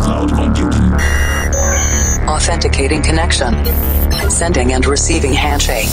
[0.00, 0.92] cloud computing.
[2.28, 3.54] Authenticating connection.
[4.30, 5.88] Sending and receiving handshake.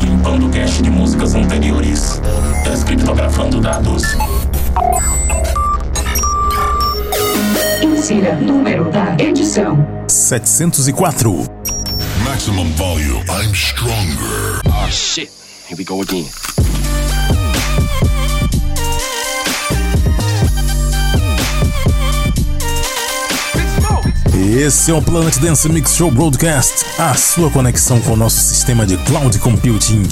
[0.00, 2.20] Limpando cache de músicas anteriores.
[2.64, 4.02] Descriptografando dados.
[7.82, 11.46] Insira número da edição: 704.
[12.24, 13.24] Maximum volume.
[13.28, 14.60] I'm stronger.
[14.66, 15.30] Oh shit.
[15.68, 16.26] Here we go again.
[24.44, 28.84] Esse é o Planet Dance Mix Show Broadcast, a sua conexão com o nosso sistema
[28.84, 30.02] de cloud computing.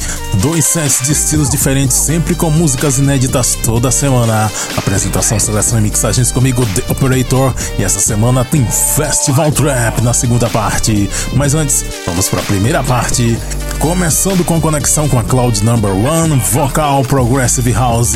[0.40, 4.48] Dois sets de estilos diferentes, sempre com músicas inéditas toda semana.
[4.76, 7.52] Apresentação, seleção e mixagens comigo, The Operator.
[7.76, 11.10] E essa semana tem Festival Trap na segunda parte.
[11.34, 13.36] Mas antes, vamos para a primeira parte.
[13.80, 18.12] Começando com conexão com a Cloud Number One, Vocal Progressive House.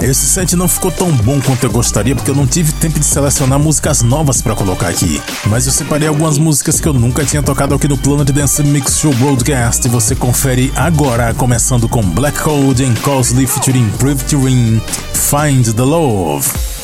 [0.00, 3.04] Esse set não ficou tão bom quanto eu gostaria porque eu não tive tempo de
[3.04, 5.20] selecionar músicas novas para colocar aqui.
[5.46, 9.00] Mas eu separei algumas músicas que eu nunca tinha tocado aqui no Planet Dance Mix
[9.00, 14.80] Show Broadcast e você confere agora, começando com Black Code and Cosley featuring Private Ring,
[15.12, 16.77] Find the Love.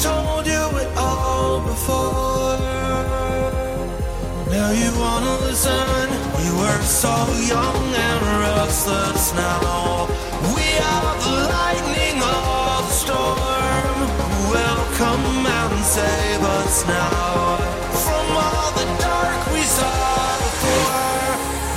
[0.00, 2.56] Told you it all before.
[4.48, 6.08] Now you wanna listen.
[6.38, 7.14] We were so
[7.52, 10.08] young and restless now.
[10.56, 13.96] We are the lightning or the storm.
[14.50, 17.60] Will come out and save us now?
[18.04, 20.00] From all the dark we saw
[20.46, 21.28] before.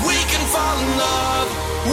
[0.08, 1.48] We can fall in love.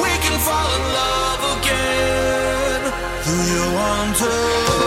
[0.04, 2.82] We can fall in love again.
[3.26, 4.79] Do you want to?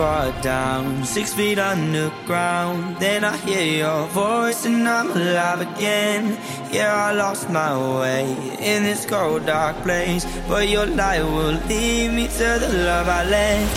[0.00, 2.96] Far down, six feet underground.
[2.96, 6.38] Then I hear your voice and I'm alive again.
[6.72, 8.24] Yeah, I lost my way
[8.60, 10.24] in this cold, dark place.
[10.48, 13.76] But your light will lead me to the love I left.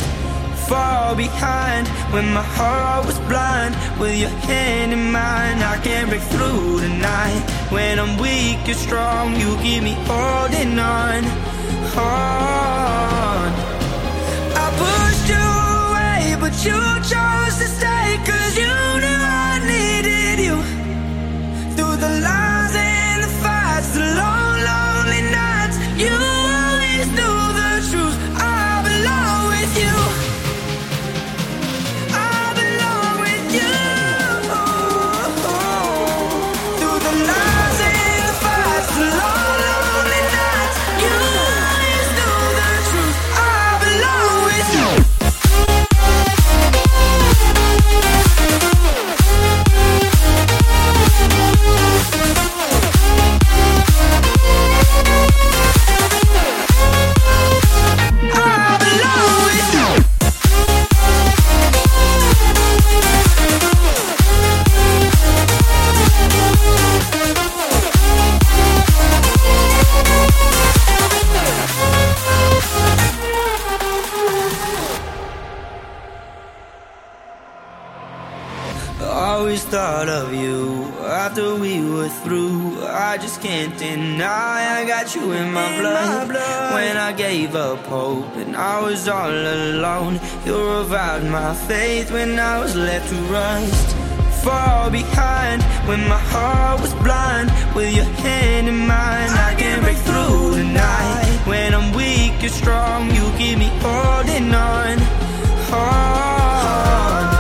[0.70, 3.76] Far behind when my heart was blind.
[4.00, 7.44] With your hand in mine, I can't break through tonight.
[7.70, 9.36] When I'm weak, you're strong.
[9.36, 11.26] You keep me holding on,
[11.98, 13.23] on.
[16.70, 18.18] Chose to stay.
[18.26, 20.58] Cause you knew I needed you.
[21.76, 22.43] Through the lies
[80.10, 82.84] of you after we were through.
[82.86, 86.30] I just can't deny I got you in my, blood.
[86.74, 92.40] When I gave up hope and I was all alone, you revived my faith when
[92.40, 93.96] I was left to rust.
[94.44, 97.52] Far behind when my heart was blind.
[97.76, 101.42] With your hand in mine, I can break through tonight.
[101.46, 103.10] When I'm weak, you're strong.
[103.12, 105.00] You keep me holding on,
[105.72, 107.33] on.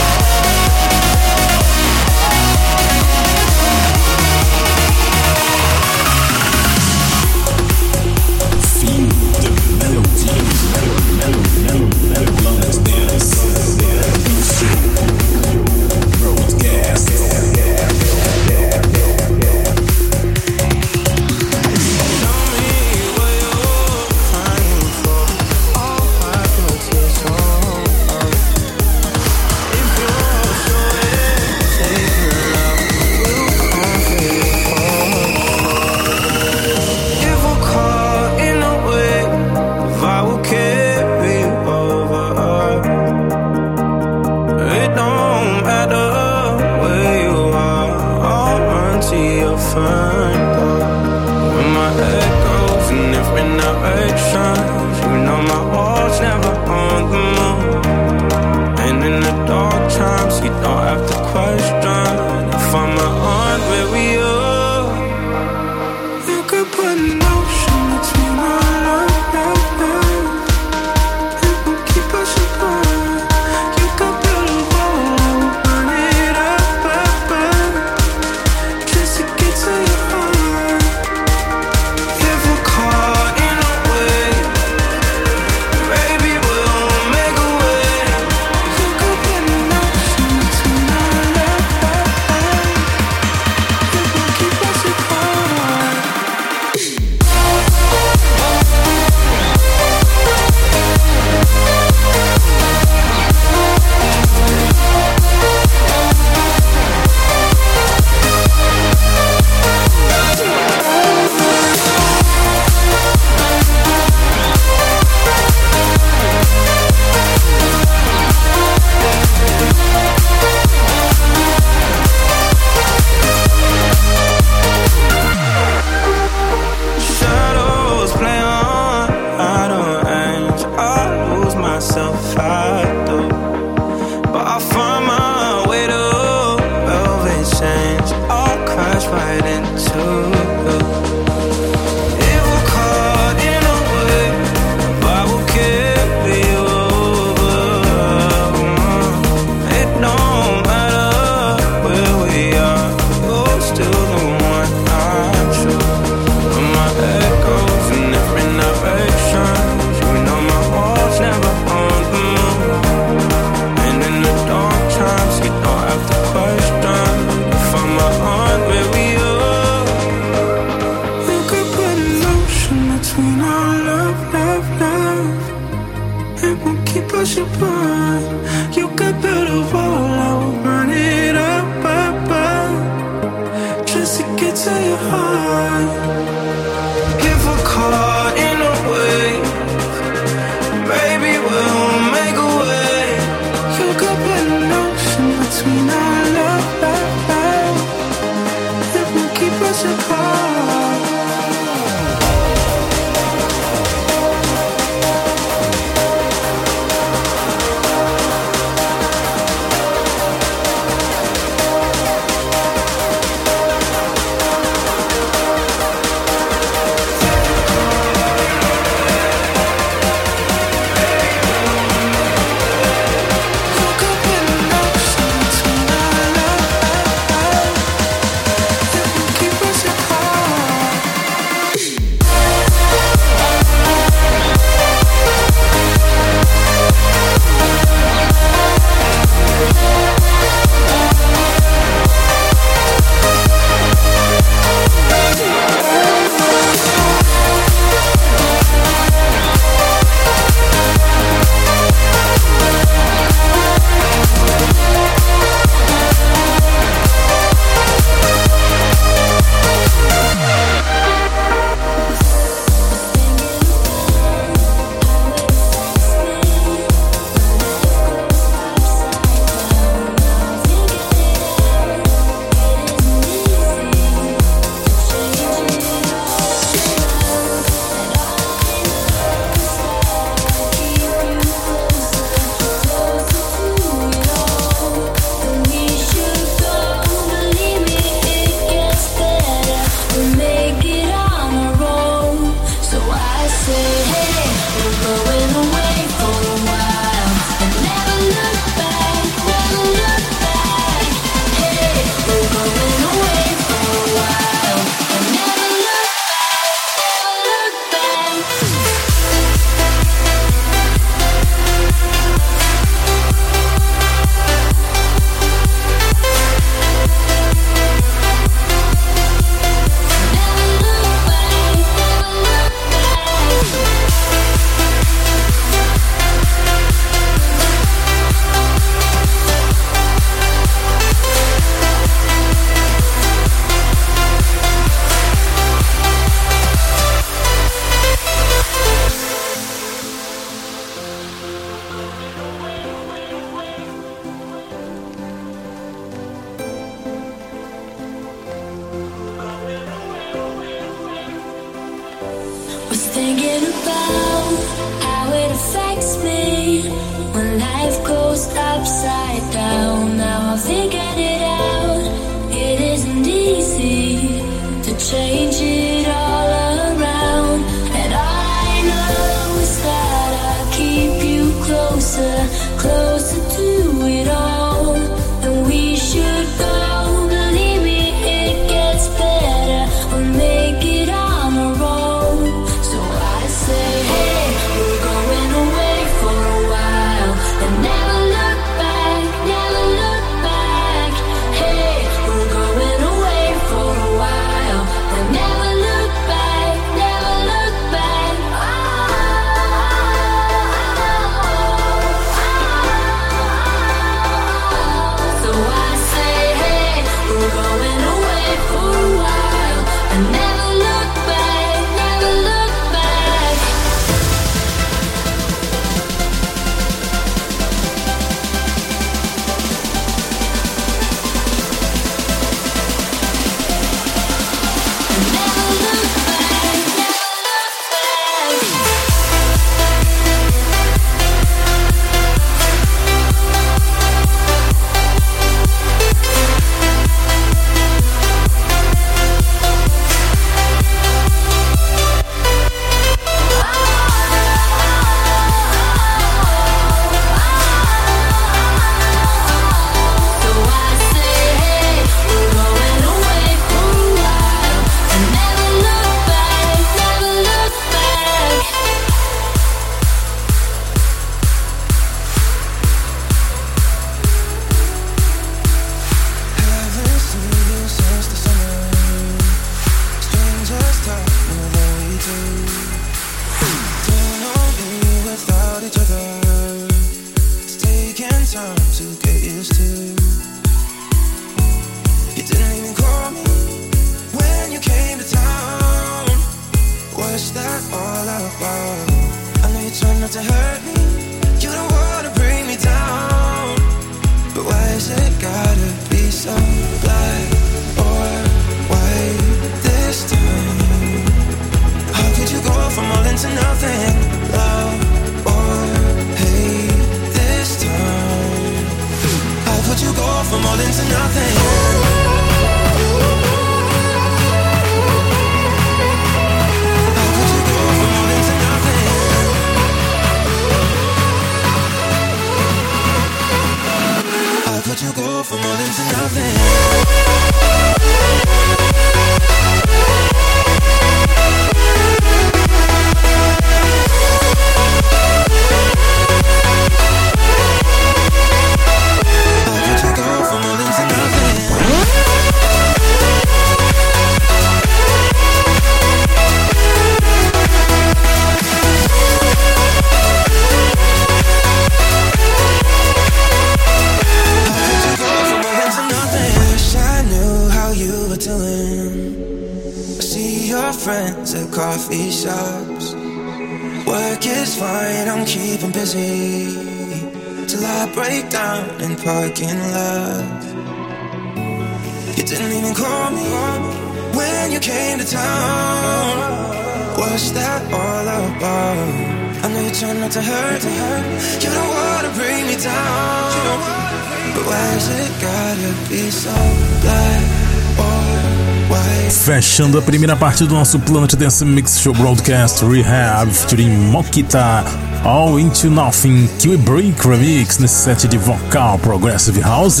[589.44, 594.82] Fechando a primeira parte do nosso Planet Dance Mix Show Broadcast Rehab featuring Mokita
[595.22, 600.00] All Into Nothing Kiwi Break Remix nesse set de vocal Progressive House.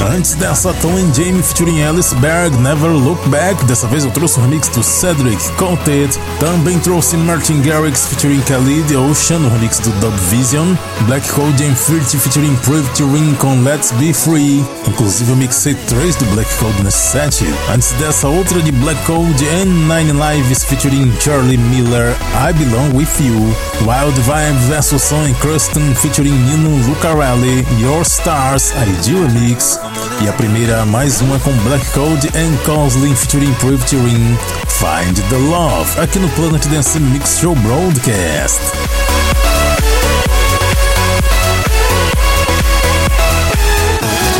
[0.00, 3.64] Antes dessa, Tom and Jamie featuring Alice Berg, Never Look Back.
[3.64, 6.16] Dessa vez eu trouxe o remix do Cedric Content.
[6.38, 10.74] Também trouxe Martin Garrix featuring Khalid, Ocean, o remix do Dub Vision.
[11.06, 14.64] Black Cold and Flirty featuring Prove Ring com Let's Be Free.
[14.86, 17.44] Inclusive eu mixei três do Black Cold nesse set.
[17.72, 23.08] Antes dessa, outra de Black Cold and Nine Lives featuring Charlie Miller, I Belong With
[23.20, 23.36] You.
[23.84, 29.78] Wild Vibe vs Son Cruston featuring Nino Lucarelli, Your Stars, Ideal Mix.
[30.22, 36.00] E a primeira, mais uma com Black Cold and Cosling featuring Privatirin, Find the Love,
[36.00, 38.60] aqui no Planet Dance Mix Show Broadcast.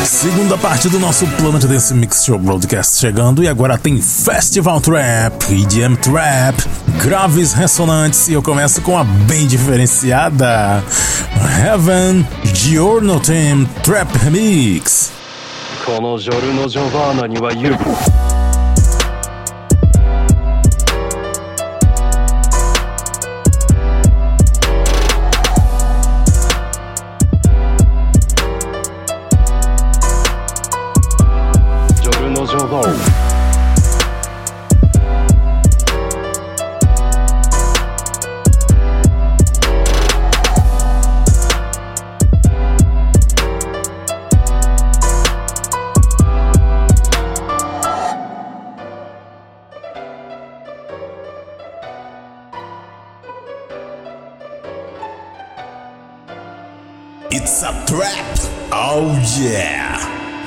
[0.05, 5.45] Segunda parte do nosso Planet Dance Mix Show Broadcast chegando e agora tem Festival Trap,
[5.53, 6.65] EDM Trap,
[7.03, 10.83] graves ressonantes e eu começo com a bem diferenciada
[11.65, 15.16] Heaven Giorno Team Trap Remix.
[15.87, 18.36] このジョルノ・ジョバーナには言う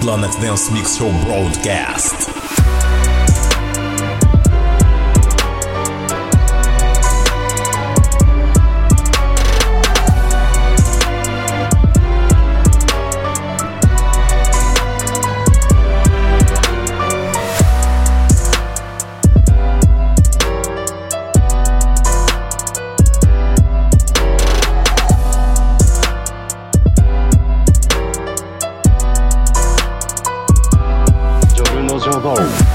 [0.09, 2.38] Planet Dance Mix Show Broadcast.
[32.31, 32.68] Oh.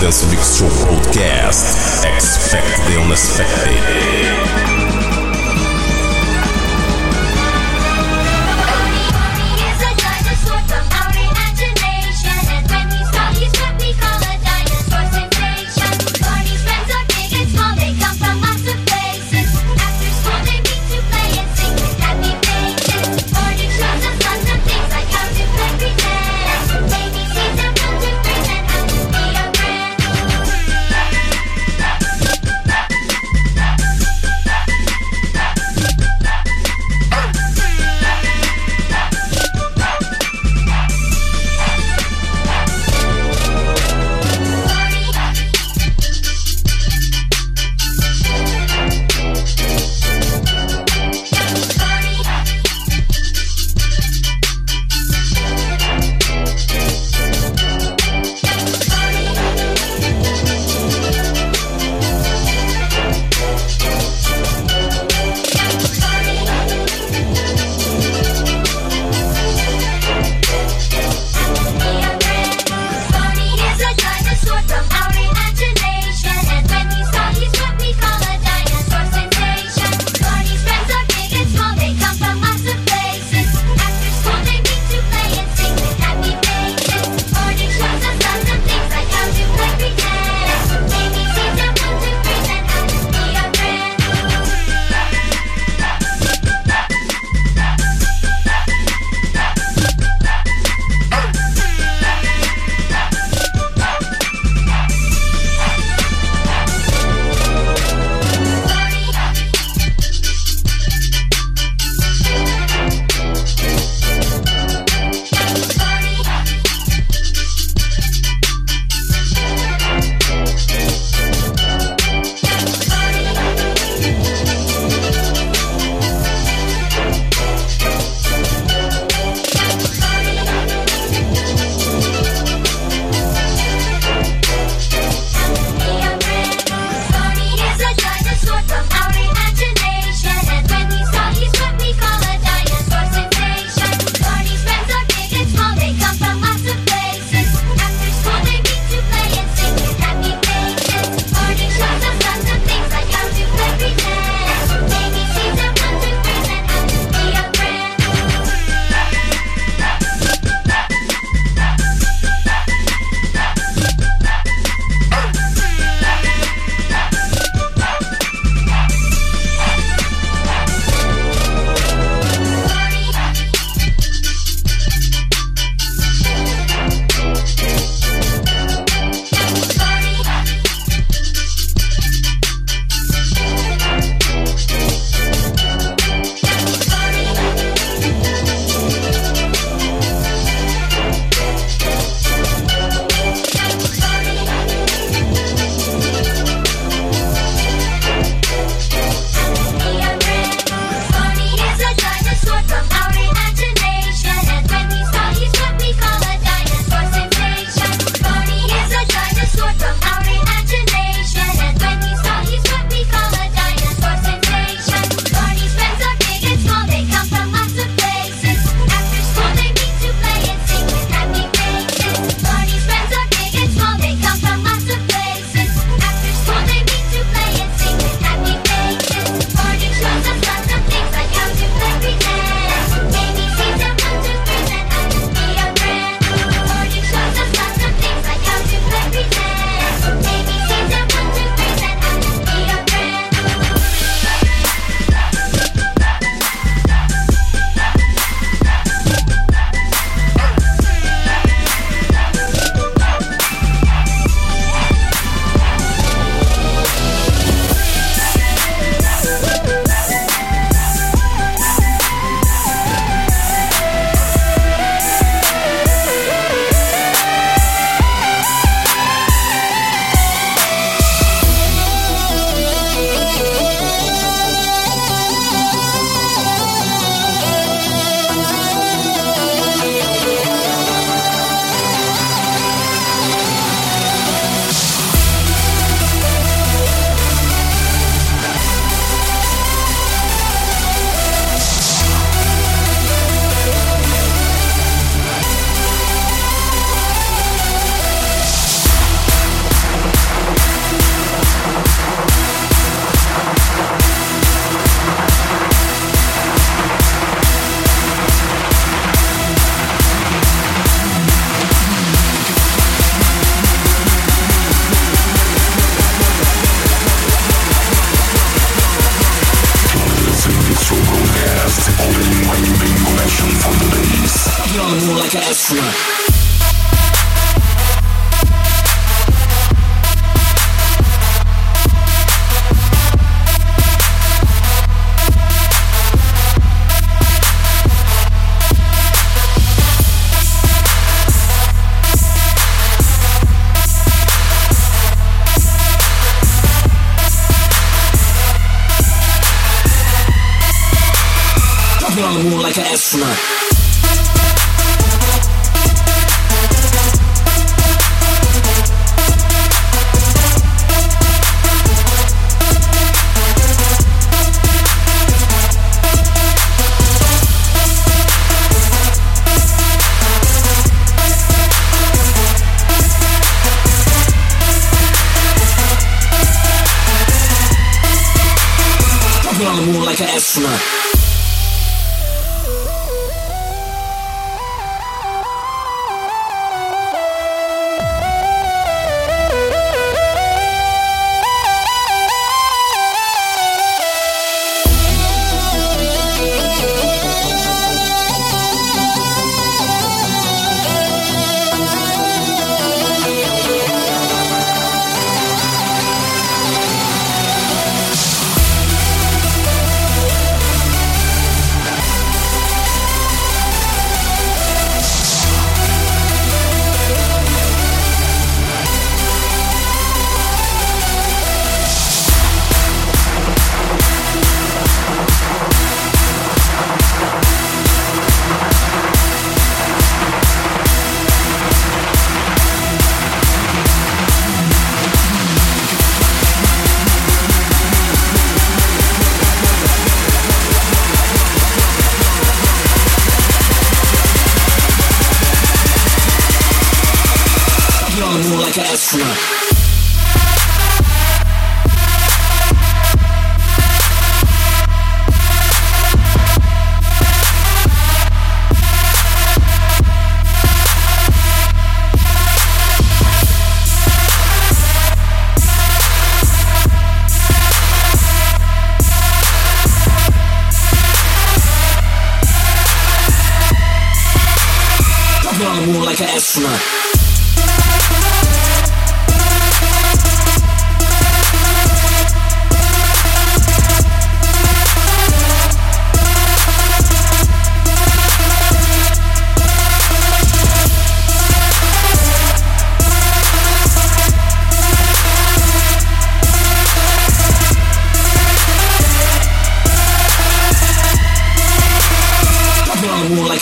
[0.00, 2.06] Dance Mix Show Broadcast.
[2.06, 4.39] Expect the unexpected.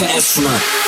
[0.00, 0.87] On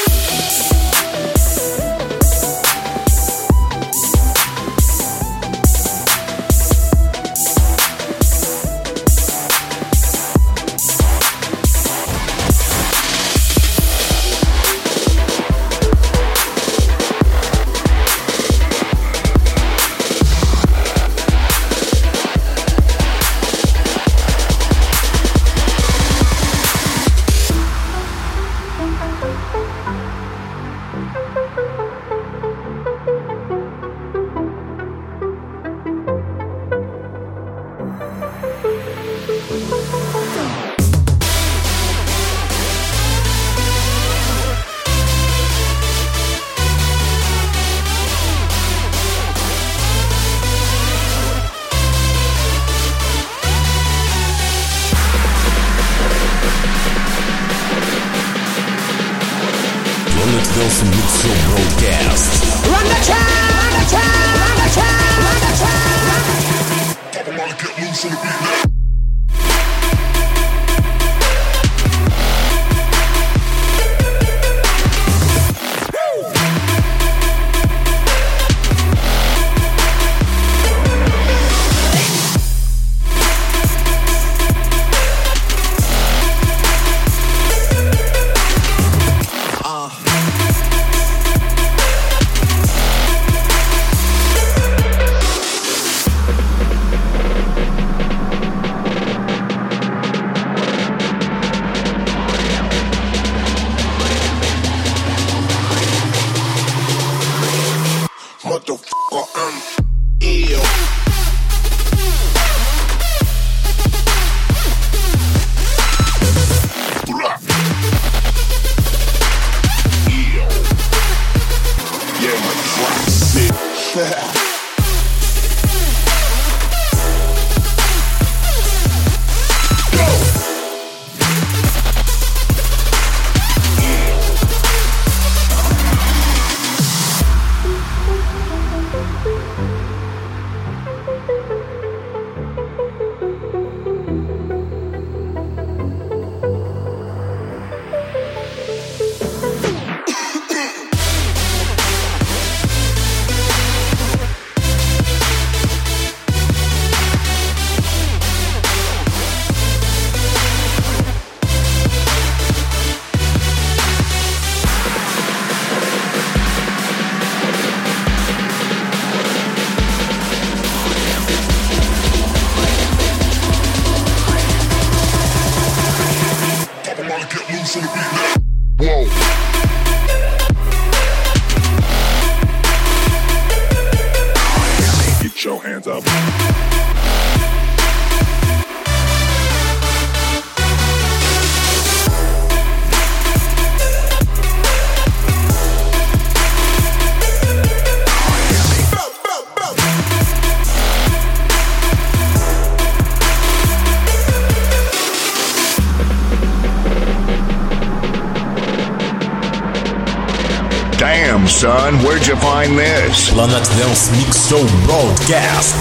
[211.51, 213.31] son, where'd you find this?
[213.31, 215.75] Planet Dance Mix Show Broadcast.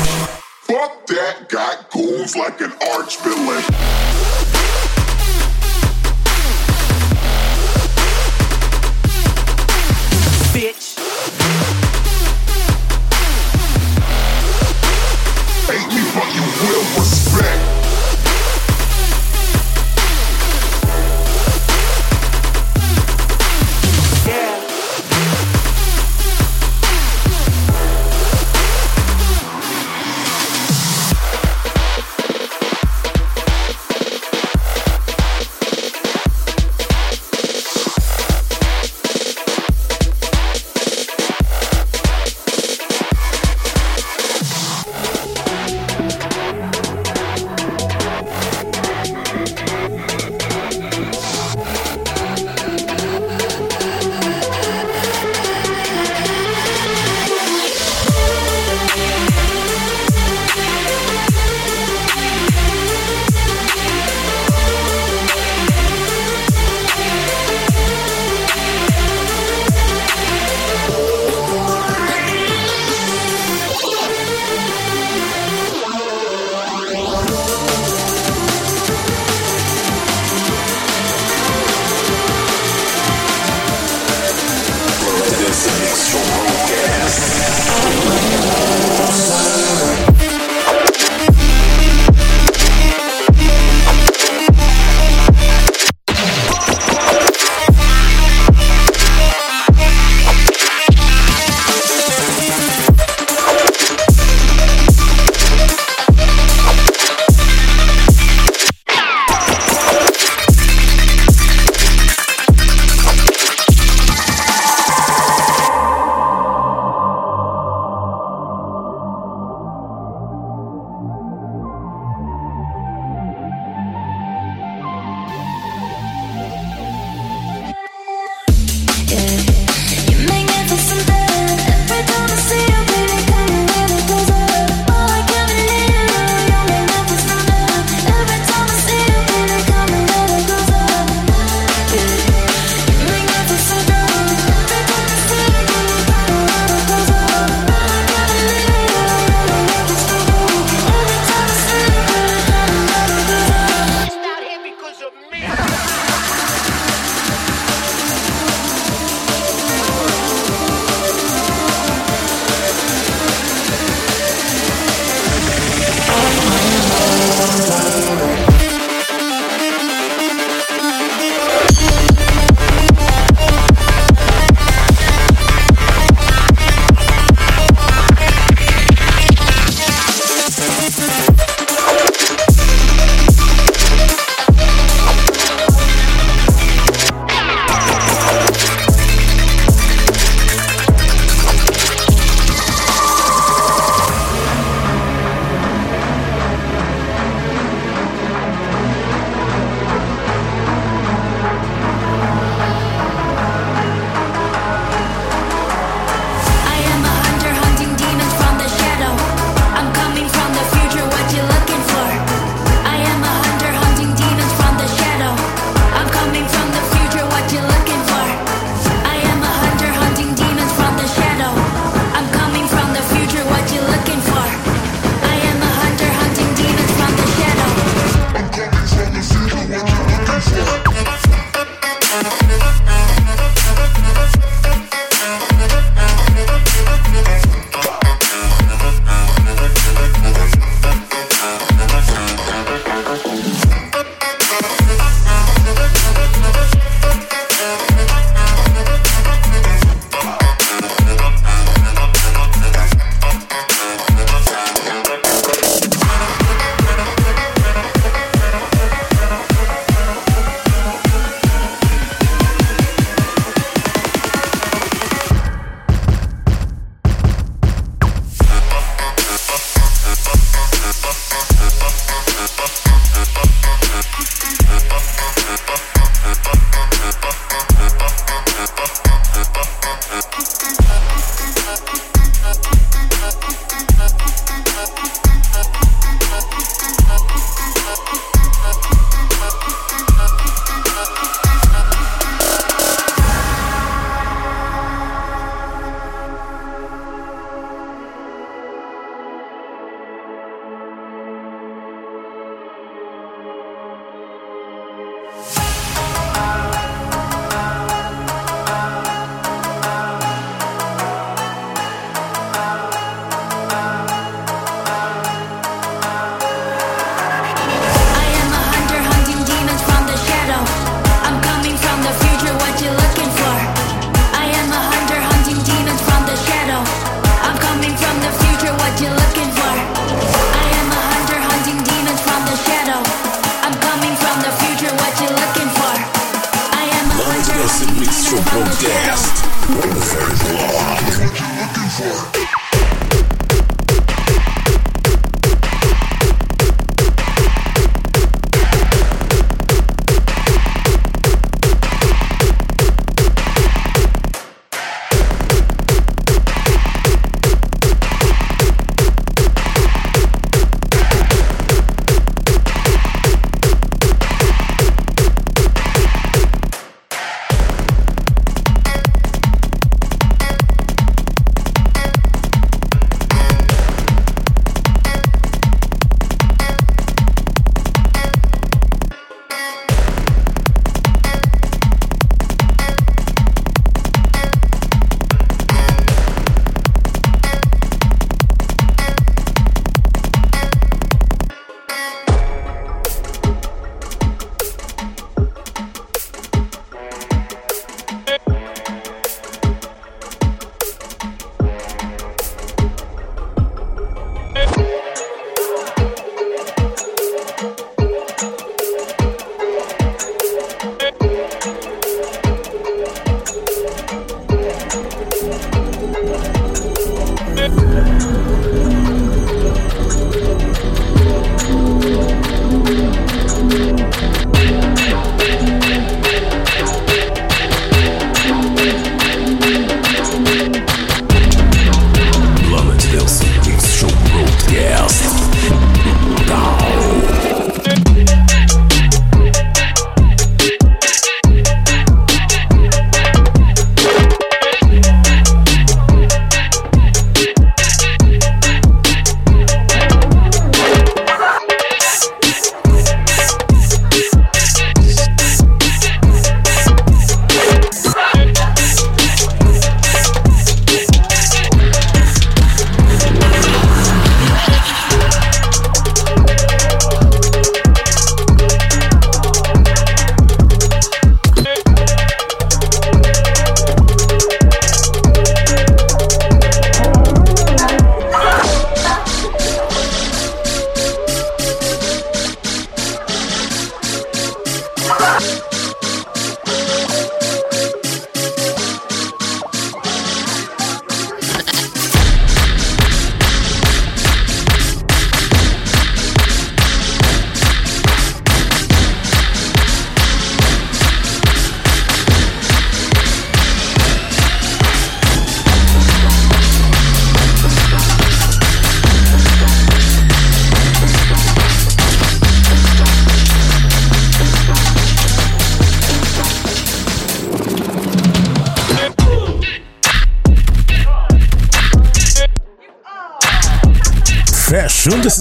[0.64, 4.09] Fuck that, got goons like an arch villain.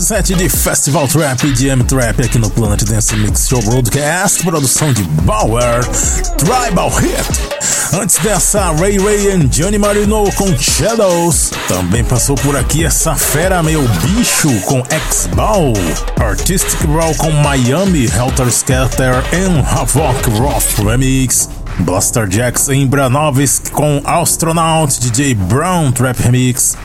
[0.09, 4.90] Set de Festival Trap e DM Trap aqui no Planet Dance Mix Show Broadcast, produção
[4.90, 5.84] de Bauer,
[6.38, 7.28] Tribal Hit.
[7.92, 11.50] Antes dessa, Ray Ray e Johnny Marino com Shadows.
[11.68, 15.74] Também passou por aqui essa fera meio bicho com X-Ball.
[16.18, 21.50] Artistic Raw com Miami, Helter Skelter e Havoc Roth Remix.
[21.80, 26.78] Blaster Jacks em Branovsk com Astronaut DJ Brown Trap Remix.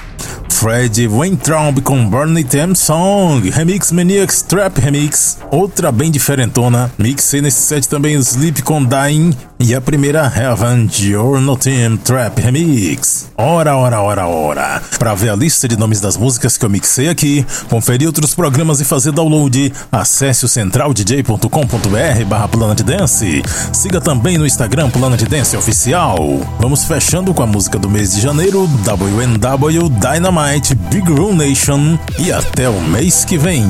[0.63, 6.89] Fred Weintraub com Burning Them Song, Remix Maniacs Trap Remix, outra bem diferentona.
[6.97, 13.29] Mixei nesse set também Sleep com Dying e a primeira Heaven Journal Team Trap Remix.
[13.37, 14.81] Ora, ora, ora, ora.
[14.99, 18.81] Para ver a lista de nomes das músicas que eu mixei aqui, conferir outros programas
[18.81, 23.41] e fazer download, acesse o centraldj.com.br barra Planet Dance.
[23.71, 26.17] Siga também no Instagram Planet Dance Oficial.
[26.59, 32.33] Vamos fechando com a música do mês de janeiro, WNW Dynamite Big Room Nation e
[32.33, 33.63] até o mês que vem.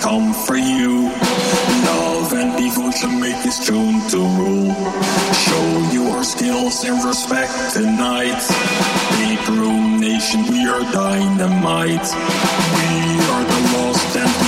[0.00, 1.10] Come for you.
[1.84, 4.74] Love and devotion make this tune to rule.
[5.46, 8.42] Show your skills and respect tonight.
[9.48, 12.02] Room nation, we are dynamite.
[12.02, 12.90] We
[13.30, 14.45] are the lost and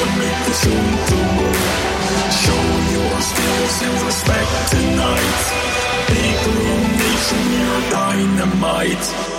[0.00, 1.54] and devotion make you soon to rule.
[2.30, 2.64] Show
[2.94, 5.42] your skills and respect tonight.
[6.08, 9.33] Big room nation, we are dynamite.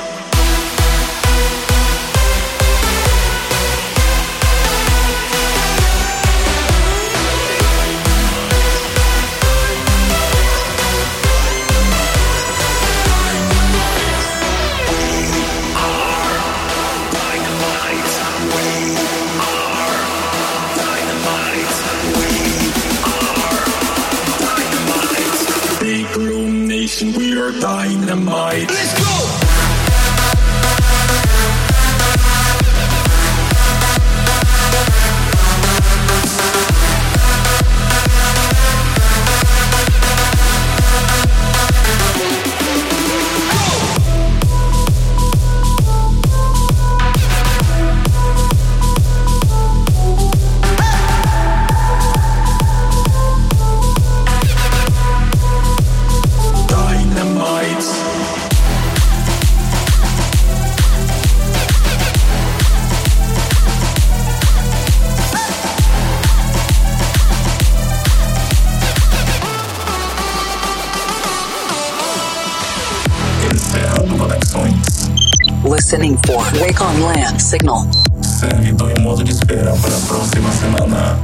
[27.65, 28.84] Dynamite.
[75.95, 77.87] Listening for Wake on Land signal.
[78.21, 81.17] Servidor em modo de espera para a próxima semana.